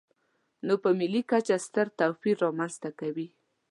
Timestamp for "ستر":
1.65-1.87